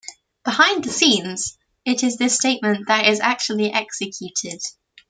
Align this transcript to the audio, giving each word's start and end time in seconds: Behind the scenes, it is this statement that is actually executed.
Behind 0.43 0.83
the 0.83 0.89
scenes, 0.89 1.59
it 1.85 2.01
is 2.01 2.17
this 2.17 2.33
statement 2.33 2.87
that 2.87 3.05
is 3.05 3.19
actually 3.19 3.71
executed. 3.71 4.59